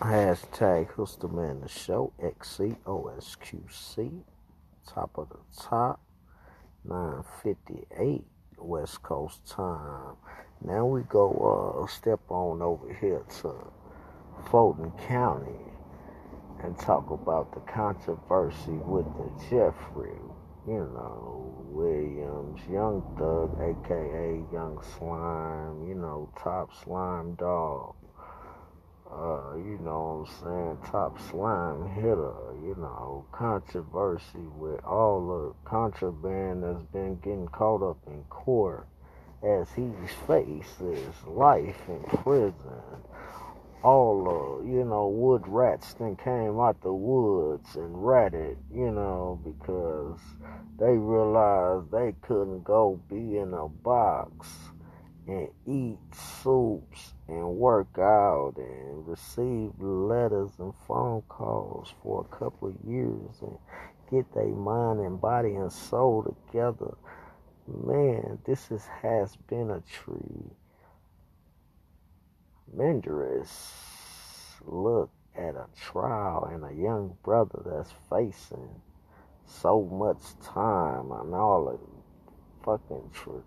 Hashtag 0.00 0.88
who's 0.88 1.16
the 1.16 1.26
man 1.26 1.60
the 1.62 1.68
show, 1.70 2.12
XCOSQC, 2.22 2.76
top 4.86 5.16
of 5.16 5.30
the 5.30 5.38
top, 5.58 6.02
958 6.84 8.22
West 8.58 9.02
Coast 9.02 9.46
time. 9.46 10.16
Now 10.62 10.84
we 10.84 11.00
go 11.00 11.80
uh, 11.82 11.86
step 11.86 12.20
on 12.28 12.60
over 12.60 12.92
here 12.92 13.24
to 13.40 13.54
Fulton 14.50 14.92
County 15.08 15.72
and 16.62 16.78
talk 16.78 17.10
about 17.10 17.54
the 17.54 17.60
controversy 17.60 18.78
with 18.84 19.06
the 19.16 19.30
Jeffery, 19.48 20.20
you 20.68 20.90
know, 20.92 21.54
Williams, 21.70 22.60
Young 22.70 23.00
Thug, 23.16 23.58
aka 23.62 24.42
Young 24.52 24.78
Slime, 24.98 25.88
you 25.88 25.94
know, 25.94 26.28
top 26.36 26.74
slime 26.84 27.34
dog 27.36 27.94
uh, 29.12 29.56
you 29.56 29.78
know 29.82 30.26
what 30.26 30.48
I'm 30.48 30.78
saying, 30.80 30.90
top 30.90 31.18
slime 31.30 31.88
hitter, 31.94 32.34
you 32.62 32.74
know, 32.78 33.24
controversy 33.32 34.46
with 34.56 34.84
all 34.84 35.54
the 35.64 35.68
contraband 35.68 36.62
that's 36.62 36.82
been 36.92 37.16
getting 37.22 37.48
caught 37.48 37.82
up 37.82 37.98
in 38.06 38.22
court 38.24 38.86
as 39.42 39.68
he 39.74 39.90
faces 40.26 41.14
life 41.26 41.76
in 41.88 42.02
prison. 42.22 42.54
All 43.82 44.24
the, 44.64 44.68
you 44.68 44.84
know, 44.84 45.08
wood 45.08 45.46
rats 45.46 45.94
then 45.94 46.16
came 46.16 46.58
out 46.58 46.80
the 46.82 46.92
woods 46.92 47.76
and 47.76 48.04
ratted, 48.04 48.58
you 48.74 48.90
know, 48.90 49.40
because 49.44 50.18
they 50.78 50.96
realized 50.96 51.92
they 51.92 52.14
couldn't 52.22 52.64
go 52.64 53.00
be 53.08 53.38
in 53.38 53.54
a 53.54 53.68
box 53.68 54.48
and 55.28 55.48
eat 55.66 55.98
soups 56.42 57.12
and 57.28 57.56
work 57.56 57.98
out 57.98 58.54
and 58.56 59.06
receive 59.06 59.72
letters 59.80 60.50
and 60.58 60.72
phone 60.86 61.22
calls 61.28 61.92
for 62.02 62.26
a 62.30 62.36
couple 62.36 62.68
of 62.68 62.76
years 62.88 63.42
and 63.42 63.58
get 64.10 64.32
their 64.34 64.46
mind 64.46 65.00
and 65.00 65.20
body 65.20 65.54
and 65.54 65.72
soul 65.72 66.22
together. 66.22 66.94
Man, 67.66 68.38
this 68.46 68.70
is, 68.70 68.86
has 69.02 69.36
been 69.48 69.70
a 69.70 69.80
tree. 69.80 70.50
tremendous 72.70 73.72
look 74.64 75.10
at 75.36 75.54
a 75.54 75.66
trial 75.80 76.48
and 76.52 76.64
a 76.64 76.82
young 76.82 77.16
brother 77.24 77.62
that's 77.66 77.92
facing 78.10 78.80
so 79.46 79.82
much 79.82 80.18
time 80.44 81.10
and 81.12 81.34
all 81.34 81.66
the 81.66 82.64
fucking 82.64 83.10
truth 83.12 83.44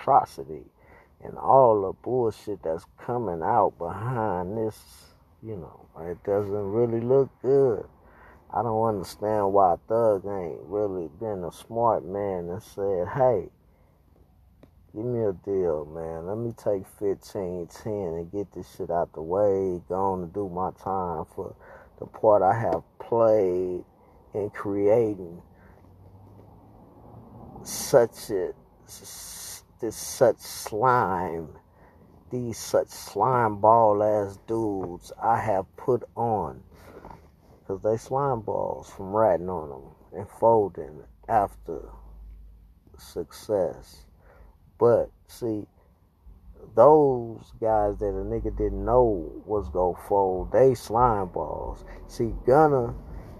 atrocity 0.00 0.64
and 1.22 1.36
all 1.36 1.82
the 1.82 1.92
bullshit 2.02 2.62
that's 2.62 2.86
coming 2.98 3.42
out 3.42 3.74
behind 3.78 4.56
this, 4.56 4.78
you 5.42 5.56
know, 5.56 5.86
it 6.00 6.22
doesn't 6.24 6.52
really 6.52 7.00
look 7.00 7.30
good. 7.42 7.84
I 8.52 8.62
don't 8.62 8.88
understand 8.88 9.52
why 9.52 9.76
Thug 9.88 10.24
ain't 10.24 10.60
really 10.64 11.08
been 11.20 11.44
a 11.44 11.52
smart 11.52 12.04
man 12.04 12.48
and 12.48 12.62
said, 12.62 13.08
hey, 13.08 13.48
give 14.94 15.04
me 15.04 15.24
a 15.24 15.32
deal, 15.32 15.84
man. 15.84 16.26
Let 16.26 16.38
me 16.38 16.52
take 16.56 16.86
15, 16.98 17.66
10 17.66 17.92
and 17.92 18.32
get 18.32 18.52
this 18.52 18.74
shit 18.76 18.90
out 18.90 19.12
the 19.12 19.22
way. 19.22 19.82
Go 19.88 19.94
on 19.94 20.20
to 20.20 20.26
do 20.26 20.48
my 20.48 20.70
time 20.82 21.26
for 21.34 21.54
the 21.98 22.06
part 22.06 22.42
I 22.42 22.58
have 22.58 22.82
played 22.98 23.84
in 24.34 24.50
creating 24.50 25.42
such 27.64 28.30
a 28.30 28.52
this 29.80 29.96
such 29.96 30.38
slime, 30.38 31.48
these 32.30 32.58
such 32.58 32.88
slime 32.88 33.60
ball 33.60 34.02
ass 34.02 34.38
dudes 34.46 35.12
I 35.22 35.40
have 35.40 35.64
put 35.76 36.04
on. 36.16 36.62
Because 37.60 37.82
they 37.82 37.96
slime 37.96 38.40
balls 38.40 38.90
from 38.90 39.12
riding 39.12 39.48
on 39.48 39.68
them 39.68 39.82
and 40.12 40.28
folding 40.28 41.02
after 41.28 41.90
success. 42.96 44.04
But 44.78 45.10
see, 45.26 45.66
those 46.74 47.52
guys 47.60 47.98
that 47.98 48.06
a 48.06 48.24
nigga 48.24 48.56
didn't 48.56 48.84
know 48.84 49.42
was 49.44 49.68
gonna 49.68 49.98
fold, 50.08 50.52
they 50.52 50.74
slime 50.74 51.28
balls. 51.28 51.84
See, 52.06 52.34
Gunna, 52.46 52.94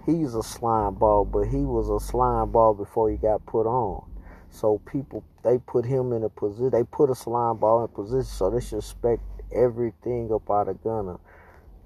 he's 0.05 0.35
a 0.35 0.43
slime 0.43 0.95
ball, 0.95 1.25
but 1.25 1.47
he 1.47 1.57
was 1.57 1.89
a 1.89 1.99
slime 2.05 2.51
ball 2.51 2.73
before 2.73 3.09
he 3.09 3.17
got 3.17 3.45
put 3.45 3.65
on. 3.65 4.08
So 4.51 4.79
people 4.79 5.23
they 5.43 5.57
put 5.57 5.85
him 5.85 6.11
in 6.13 6.23
a 6.23 6.29
position. 6.29 6.71
They 6.71 6.83
put 6.83 7.09
a 7.09 7.15
slime 7.15 7.57
ball 7.57 7.83
in 7.83 7.87
position, 7.89 8.23
so 8.25 8.49
they 8.49 8.59
should 8.59 8.79
expect 8.79 9.21
everything 9.53 10.31
up 10.33 10.49
out 10.49 10.67
of 10.67 10.83
Gunna. 10.83 11.17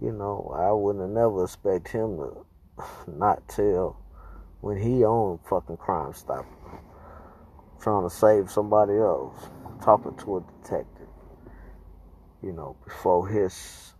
You 0.01 0.11
know, 0.11 0.53
I 0.55 0.71
wouldn't 0.71 1.03
have 1.03 1.11
never 1.11 1.43
expect 1.43 1.89
him 1.89 2.17
to 2.17 2.45
not 3.07 3.47
tell 3.47 3.99
when 4.61 4.77
he 4.77 5.03
owned 5.03 5.39
fucking 5.47 5.77
Crime 5.77 6.13
Stopper, 6.13 6.47
trying 7.81 8.09
to 8.09 8.15
save 8.15 8.49
somebody 8.49 8.93
else, 8.93 9.49
talking 9.83 10.15
to 10.15 10.37
a 10.37 10.41
detective. 10.61 11.07
You 12.41 12.53
know, 12.53 12.75
before 12.85 13.27
his 13.27 13.93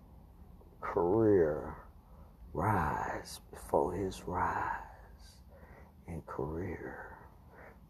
career 0.82 1.76
rise, 2.54 3.40
before 3.52 3.94
his 3.94 4.24
rise 4.26 4.80
in 6.08 6.22
career 6.22 7.13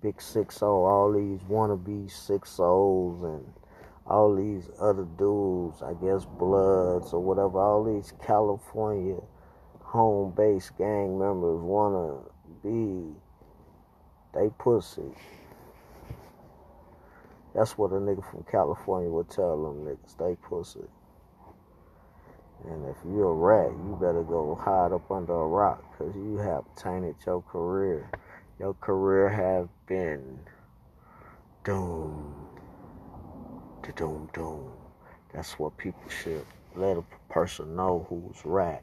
big 0.04 0.22
six 0.22 0.62
oh, 0.62 0.84
all 0.84 1.14
these 1.14 1.40
wannabe 1.50 2.12
six 2.12 2.60
ohs 2.60 3.24
and 3.24 3.46
all 4.06 4.36
these 4.36 4.70
other 4.82 5.08
dudes, 5.18 5.82
I 5.82 5.94
guess 5.94 6.26
Bloods 6.26 7.14
or 7.14 7.22
whatever, 7.22 7.58
all 7.58 7.86
these 7.86 8.12
California 8.26 9.16
home 9.80 10.34
base 10.36 10.70
gang 10.78 11.18
members 11.18 11.62
wanna 11.62 12.18
be 12.62 13.16
they 14.34 14.50
pussy. 14.60 15.14
That's 17.56 17.78
what 17.78 17.92
a 17.92 17.96
nigga 17.96 18.30
from 18.30 18.44
California 18.52 19.10
would 19.10 19.30
tell 19.30 19.64
them 19.64 19.86
niggas, 19.86 20.18
they 20.18 20.36
pussy. 20.48 20.88
And 22.66 22.86
if 22.90 22.98
you're 23.06 23.30
a 23.30 23.34
rat, 23.34 23.72
you 23.72 23.98
better 24.02 24.24
go 24.24 24.56
hide 24.56 24.92
up 24.92 25.10
under 25.12 25.34
a 25.34 25.48
rock 25.48 25.84
because 25.92 26.16
you 26.16 26.38
have 26.38 26.64
tainted 26.76 27.16
your 27.26 27.42
career 27.44 28.10
your 28.64 28.76
career 28.76 29.28
have 29.28 29.68
been 29.88 30.40
doomed 31.66 32.34
to 33.84 33.92
doom 33.92 34.30
doom. 34.34 34.72
That's 35.34 35.60
what 35.60 35.78
people 35.78 36.08
should 36.08 36.46
let 36.74 36.96
a 36.96 37.04
person 37.30 37.76
know 37.76 38.08
who's 38.08 38.46
right. 38.46 38.80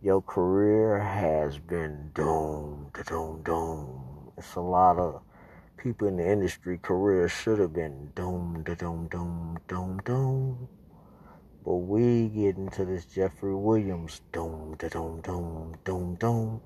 Your 0.00 0.22
career 0.22 1.00
has 1.00 1.58
been 1.58 2.12
doomed 2.14 2.94
to 2.94 3.02
doom 3.02 3.42
doom. 3.42 4.30
It's 4.38 4.54
a 4.54 4.60
lot 4.60 4.98
of 5.00 5.20
people 5.76 6.06
in 6.06 6.16
the 6.16 6.30
industry 6.30 6.78
career 6.78 7.28
should 7.28 7.58
have 7.58 7.72
been 7.72 8.12
doomed 8.14 8.66
to 8.66 8.76
doom 8.76 9.08
doom 9.08 9.58
doom 9.66 10.00
doom. 10.04 10.68
But 11.64 11.74
we 11.74 12.28
get 12.28 12.56
into 12.56 12.84
this 12.84 13.04
Jeffery 13.06 13.56
Williams 13.56 14.20
doom 14.32 14.76
to 14.78 14.88
doom 14.88 15.22
doom 15.22 15.74
doom 15.84 16.14
doom. 16.14 16.60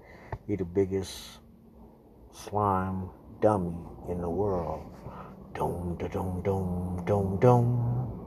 He 0.47 0.57
the 0.57 0.67
biggest 0.67 1.39
slime 2.33 3.11
dummy 3.41 3.75
in 4.09 4.21
the 4.21 4.31
world. 4.31 4.83
Doom, 5.55 5.97
da, 5.99 6.09
doom, 6.09 6.43
doom, 6.43 7.03
doom, 7.07 7.39
doom. 7.41 8.21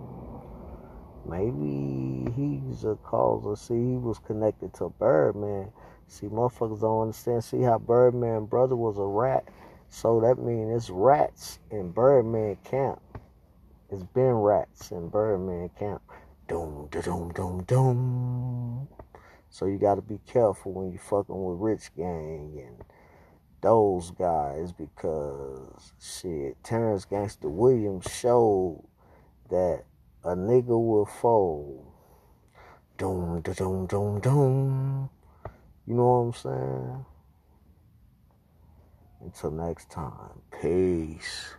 Maybe 1.25 2.29
he's 2.35 2.83
a 2.83 2.95
cause. 2.95 3.61
See, 3.61 3.73
he 3.73 3.97
was 3.97 4.19
connected 4.19 4.73
to 4.75 4.89
Birdman. 4.99 5.71
See, 6.07 6.27
motherfuckers 6.27 6.81
don't 6.81 7.03
understand. 7.03 7.43
See 7.43 7.61
how 7.61 7.79
Birdman 7.79 8.45
brother 8.45 8.75
was 8.75 8.97
a 8.97 9.05
rat. 9.05 9.47
So 9.89 10.19
that 10.21 10.37
means 10.43 10.75
it's 10.75 10.89
rats 10.89 11.59
in 11.71 11.91
Birdman 11.91 12.57
camp. 12.63 13.01
It's 13.89 14.03
been 14.03 14.33
rats 14.33 14.91
in 14.91 15.09
Birdman 15.09 15.69
camp. 15.79 16.01
Doom, 16.47 16.89
da, 16.91 17.01
doom, 17.01 17.31
doom, 17.31 17.63
doom. 17.63 18.87
So 19.49 19.65
you 19.65 19.77
got 19.77 19.95
to 19.95 20.01
be 20.01 20.19
careful 20.25 20.73
when 20.73 20.91
you 20.91 20.97
fucking 20.97 21.43
with 21.45 21.59
Rich 21.59 21.95
Gang 21.95 22.53
and 22.57 22.83
those 23.63 24.11
guys 24.11 24.73
because 24.73 25.93
shit, 25.99 26.61
Terrence 26.63 27.05
Gangster 27.05 27.47
Williams 27.47 28.05
showed 28.11 28.83
that 29.49 29.85
a 30.23 30.35
nigga 30.35 30.67
will 30.67 31.05
fold. 31.05 31.87
Doom, 32.97 33.41
da, 33.41 33.53
doom, 33.53 33.87
doom, 33.87 34.19
doom. 34.19 35.09
You 35.87 35.93
know 35.95 36.03
what 36.03 36.11
I'm 36.11 36.33
saying? 36.33 37.05
Until 39.21 39.51
next 39.51 39.89
time, 39.89 40.41
peace. 40.61 41.55